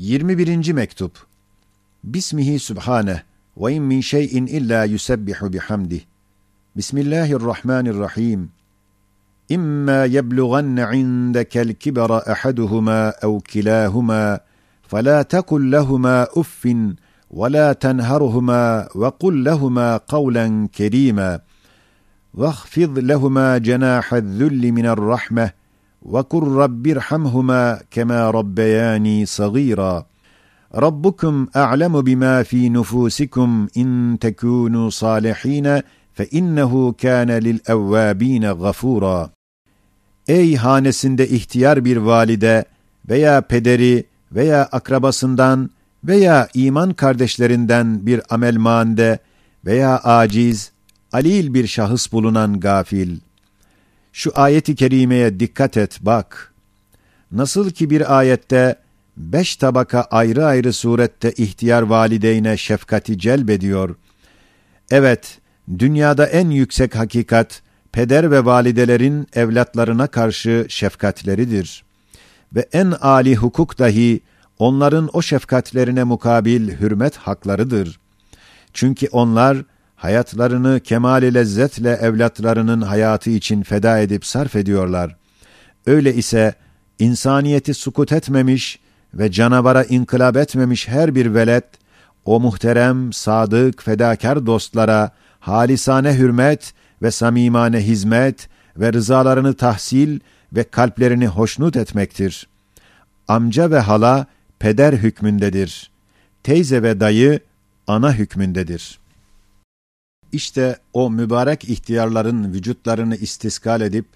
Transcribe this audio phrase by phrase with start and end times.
[0.00, 0.72] 21.
[0.72, 1.12] mektup.
[2.04, 3.22] Bismihi Sübhane
[3.56, 6.00] ve in min şeyin illa yusebbihu bihamdih.
[6.76, 8.50] Bismillahirrahmanirrahim.
[9.48, 14.40] İmma yeblughanne indekel kibara ahaduhuma ev kilahuma
[14.90, 16.62] فلا تقل لهما اف
[17.30, 18.64] ولا تنهرهما
[18.94, 20.46] وقل لهما قولا
[20.78, 21.40] كريما
[22.34, 25.59] واخفض لهما جناح الذل من الرحمه
[26.05, 30.05] وقل رب ارحمهما كما ربياني صغيرا
[30.75, 35.81] ربكم اعلم بما في نفوسكم ان تكونوا صالحين
[36.13, 39.29] فانه كان للاوابين غفورا
[40.27, 42.65] Ey hanesinde ihtiyar bir valide
[43.09, 45.69] veya pederi veya akrabasından
[46.03, 49.19] veya iman kardeşlerinden bir amelmande
[49.65, 50.71] veya aciz,
[51.11, 53.17] alil bir şahıs bulunan gafil.
[54.12, 56.54] Şu ayeti kerimeye dikkat et bak.
[57.32, 58.76] Nasıl ki bir ayette
[59.16, 63.96] beş tabaka ayrı ayrı surette ihtiyar valideyne şefkati celbediyor.
[64.90, 65.38] Evet,
[65.78, 71.90] dünyada en yüksek hakikat, peder ve validelerin evlatlarına karşı şefkatleridir.''
[72.54, 74.20] ve en âli hukuk dahi
[74.58, 78.00] onların o şefkatlerine mukabil hürmet haklarıdır.
[78.72, 79.64] Çünkü onlar
[80.00, 85.16] hayatlarını kemal lezzetle evlatlarının hayatı için feda edip sarf ediyorlar.
[85.86, 86.54] Öyle ise
[86.98, 88.78] insaniyeti sukut etmemiş
[89.14, 91.64] ve canavara inkılap etmemiş her bir velet,
[92.24, 100.20] o muhterem, sadık, fedakar dostlara halisane hürmet ve samimane hizmet ve rızalarını tahsil
[100.52, 102.48] ve kalplerini hoşnut etmektir.
[103.28, 104.26] Amca ve hala
[104.58, 105.90] peder hükmündedir.
[106.42, 107.40] Teyze ve dayı
[107.86, 109.00] ana hükmündedir.
[110.32, 114.06] İşte o mübarek ihtiyarların vücutlarını istiskal edip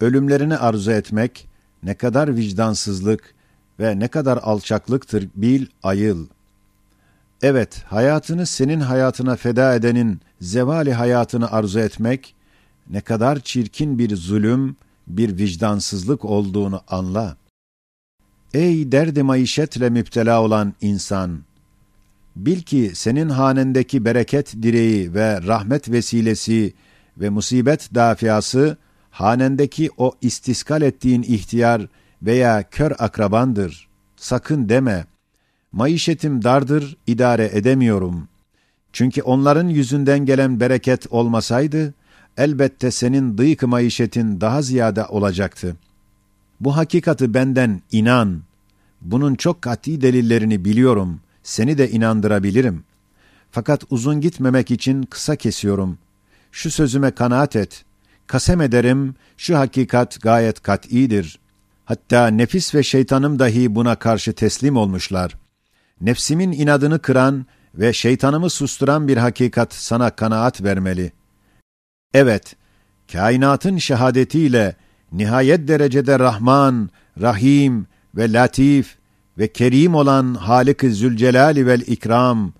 [0.00, 1.48] ölümlerini arzu etmek
[1.82, 3.34] ne kadar vicdansızlık
[3.80, 6.26] ve ne kadar alçaklıktır bil ayıl.
[7.42, 12.34] Evet, hayatını senin hayatına feda edenin zevali hayatını arzu etmek
[12.90, 14.76] ne kadar çirkin bir zulüm,
[15.06, 17.36] bir vicdansızlık olduğunu anla.
[18.54, 21.40] Ey derdi maişetle müptela olan insan!
[22.36, 26.74] Bil ki senin hanendeki bereket direği ve rahmet vesilesi
[27.18, 28.76] ve musibet dafiası,
[29.10, 31.88] hanendeki o istiskal ettiğin ihtiyar
[32.22, 33.88] veya kör akrabandır.
[34.16, 35.04] Sakın deme.
[35.72, 38.28] Maişetim dardır, idare edemiyorum.
[38.92, 41.94] Çünkü onların yüzünden gelen bereket olmasaydı,
[42.36, 45.76] elbette senin dıyık maişetin daha ziyade olacaktı.
[46.60, 48.42] Bu hakikati benden inan.
[49.00, 51.20] Bunun çok kat'i delillerini biliyorum.
[51.46, 52.84] Seni de inandırabilirim.
[53.50, 55.98] Fakat uzun gitmemek için kısa kesiyorum.
[56.52, 57.84] Şu sözüme kanaat et.
[58.26, 61.38] Kasem ederim, şu hakikat gayet kat'idir.
[61.84, 65.34] Hatta nefis ve şeytanım dahi buna karşı teslim olmuşlar.
[66.00, 71.12] Nefsimin inadını kıran ve şeytanımı susturan bir hakikat sana kanaat vermeli.''
[72.14, 72.56] Evet,
[73.12, 74.76] kainatın şehadetiyle
[75.12, 76.90] nihayet derecede Rahman,
[77.20, 77.86] Rahim
[78.16, 78.96] ve Latif
[79.38, 82.52] ve Kerim olan Halik-i Zülcelali vel İkram,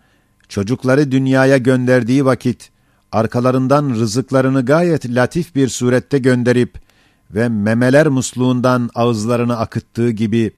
[0.49, 2.71] çocukları dünyaya gönderdiği vakit,
[3.13, 6.79] arkalarından rızıklarını gayet latif bir surette gönderip
[7.31, 10.53] ve memeler musluğundan ağızlarını akıttığı gibi,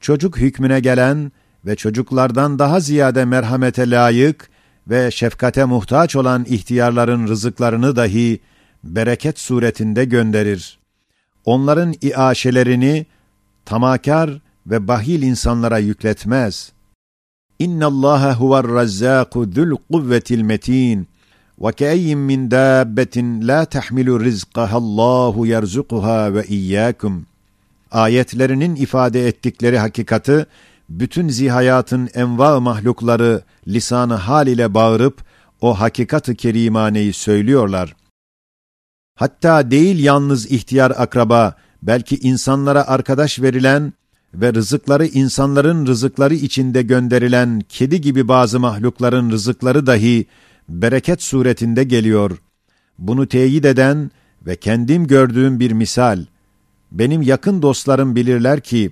[0.00, 1.32] çocuk hükmüne gelen
[1.66, 4.50] ve çocuklardan daha ziyade merhamete layık
[4.88, 8.40] ve şefkate muhtaç olan ihtiyarların rızıklarını dahi
[8.84, 10.78] bereket suretinde gönderir.
[11.44, 13.06] Onların iaşelerini
[13.64, 16.72] tamakar ve bahil insanlara yükletmez.
[17.58, 21.08] İnna Allah huver razzaku zul kuvvetil metin
[21.60, 27.26] ve ke'eyyin min dabbetin la tahmilu rizqaha Allahu yerzukuha ve iyyakum.
[27.90, 30.46] Ayetlerinin ifade ettikleri hakikati
[30.88, 35.24] bütün zihayatın enva mahlukları lisanı hal ile bağırıp
[35.60, 37.96] o hakikat-ı kerimaneyi söylüyorlar.
[39.14, 43.92] Hatta değil yalnız ihtiyar akraba, belki insanlara arkadaş verilen
[44.34, 50.26] ve rızıkları insanların rızıkları içinde gönderilen kedi gibi bazı mahlukların rızıkları dahi
[50.68, 52.38] bereket suretinde geliyor.
[52.98, 54.10] Bunu teyit eden
[54.46, 56.24] ve kendim gördüğüm bir misal.
[56.92, 58.90] Benim yakın dostlarım bilirler ki,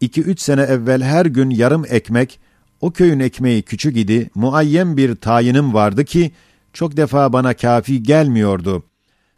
[0.00, 2.40] iki üç sene evvel her gün yarım ekmek,
[2.80, 6.32] o köyün ekmeği küçük idi, muayyen bir tayinim vardı ki,
[6.72, 8.82] çok defa bana kafi gelmiyordu.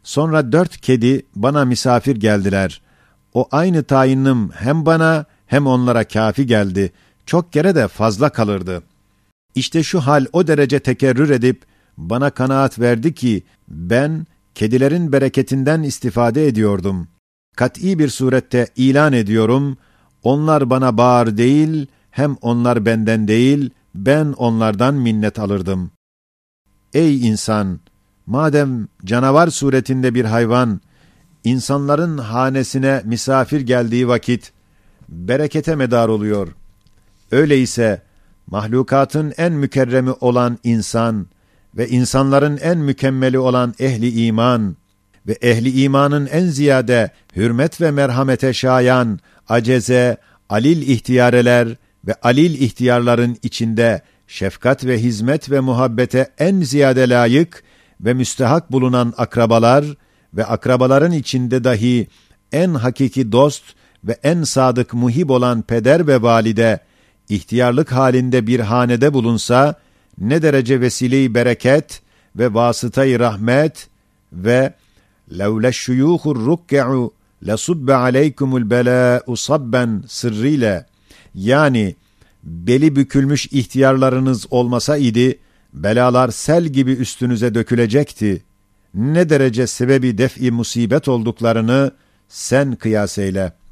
[0.03, 2.81] Sonra dört kedi bana misafir geldiler.
[3.33, 6.91] O aynı tayinim hem bana hem onlara kafi geldi.
[7.25, 8.83] Çok kere de fazla kalırdı.
[9.55, 11.65] İşte şu hal o derece tekerrür edip,
[11.97, 17.07] bana kanaat verdi ki, ben kedilerin bereketinden istifade ediyordum.
[17.55, 19.77] Kat'î bir surette ilan ediyorum,
[20.23, 25.91] onlar bana bağır değil, hem onlar benden değil, ben onlardan minnet alırdım.
[26.93, 27.79] Ey insan!
[28.25, 30.81] Madem canavar suretinde bir hayvan,
[31.43, 34.53] insanların hanesine misafir geldiği vakit,
[35.09, 36.47] berekete medar oluyor.
[37.31, 38.01] Öyleyse,
[38.47, 41.27] mahlukatın en mükerremi olan insan
[41.77, 44.75] ve insanların en mükemmeli olan ehli iman
[45.27, 49.19] ve ehli imanın en ziyade hürmet ve merhamete şayan,
[49.49, 50.17] aceze,
[50.49, 51.67] alil ihtiyareler
[52.07, 57.63] ve alil ihtiyarların içinde şefkat ve hizmet ve muhabbete en ziyade layık
[58.01, 59.85] ve müstehak bulunan akrabalar
[60.33, 62.07] ve akrabaların içinde dahi
[62.51, 63.63] en hakiki dost
[64.07, 66.79] ve en sadık muhib olan peder ve valide
[67.29, 69.75] ihtiyarlık halinde bir hanede bulunsa
[70.17, 72.01] ne derece vesile-i bereket
[72.35, 73.87] ve vasıtayı rahmet
[74.33, 74.73] ve
[75.37, 77.13] levle şuyuhur rukke'u
[77.47, 80.85] lesubbe aleykumul belâ'u sabben sırrıyla
[81.35, 81.95] yani
[82.43, 85.39] beli bükülmüş ihtiyarlarınız olmasa idi
[85.73, 88.43] belalar sel gibi üstünüze dökülecekti.
[88.93, 91.91] Ne derece sebebi def'i musibet olduklarını
[92.29, 93.64] sen kıyas eyle.''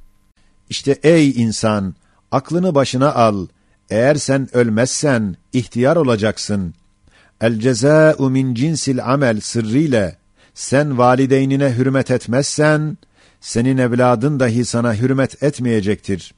[0.73, 1.95] İşte ey insan,
[2.31, 3.47] aklını başına al.
[3.89, 6.73] Eğer sen ölmezsen ihtiyar olacaksın.
[7.41, 10.15] El cezâ'u min cinsil amel sırrıyla
[10.53, 12.97] sen valideynine hürmet etmezsen
[13.41, 16.33] senin evladın dahi sana hürmet etmeyecektir.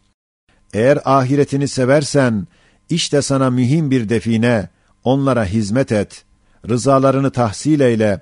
[0.74, 2.48] Eğer ahiretini seversen
[2.90, 4.70] işte sana mühim bir define,
[5.04, 6.24] onlara hizmet et,
[6.70, 8.22] rızalarını tahsil eyle.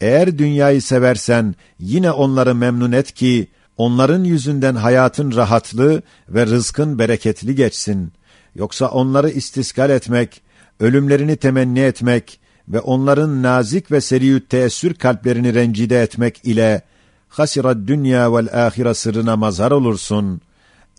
[0.00, 3.48] Eğer dünyayı seversen yine onları memnun et ki
[3.78, 8.12] onların yüzünden hayatın rahatlı ve rızkın bereketli geçsin.
[8.54, 10.42] Yoksa onları istiskal etmek,
[10.80, 16.82] ölümlerini temenni etmek ve onların nazik ve seriyüt teessür kalplerini rencide etmek ile
[17.28, 20.40] hasirad dünya vel ahire sırrına mazhar olursun.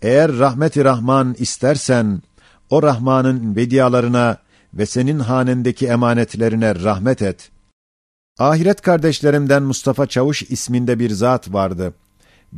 [0.02, 2.22] Eğer rahmeti Rahman istersen,
[2.70, 4.36] o Rahman'ın vediyalarına
[4.74, 7.50] ve senin hanendeki emanetlerine rahmet et.
[8.38, 11.94] Ahiret kardeşlerimden Mustafa Çavuş isminde bir zat vardı.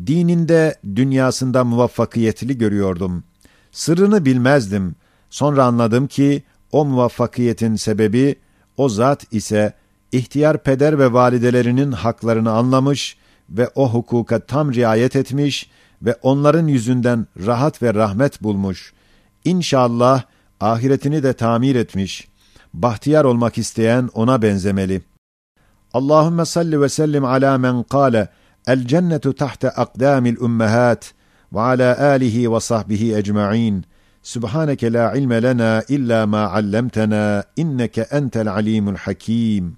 [0.06, 3.24] Dininde, dünyasında muvaffakiyetli görüyordum.
[3.72, 4.94] Sırrını bilmezdim.
[5.30, 6.42] Sonra anladım ki,
[6.72, 8.36] o muvaffakiyetin sebebi,
[8.76, 9.72] o zat ise,
[10.12, 13.16] ihtiyar peder ve validelerinin haklarını anlamış
[13.50, 15.70] ve o hukuka tam riayet etmiş
[16.02, 18.92] ve onların yüzünden rahat ve rahmet bulmuş.
[19.44, 20.22] İnşallah
[20.60, 22.28] ahiretini de tamir etmiş.
[22.74, 25.02] Bahtiyar olmak isteyen ona benzemeli.
[25.94, 28.28] Allahumme salli ve sellim ala men kâle
[28.68, 31.04] الجنة تحت أقدام الأمهات
[31.52, 33.82] وعلى آله وصحبه أجمعين.
[34.22, 39.74] سبحانك لا علم لنا إلا ما علمتنا إنك أنت العليم الحكيم.